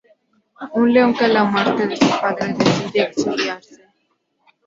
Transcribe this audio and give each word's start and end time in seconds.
un 0.79 0.91
león 0.93 1.13
que 1.13 1.25
a 1.25 1.27
la 1.27 1.43
muerte 1.43 1.85
de 1.85 1.95
su 1.95 2.09
padre 2.19 2.55
decide 2.57 3.03
exiliarse 3.03 3.83